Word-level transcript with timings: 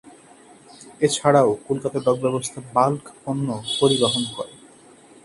এছাড়াও 1.01 1.49
কলকাতা 1.67 1.97
ডক 2.05 2.17
ব্যবস্থা 2.25 2.59
বাল্ক 2.75 3.03
পণ্য 3.23 3.47
পরিবহন 3.79 4.23
করে। 4.35 4.53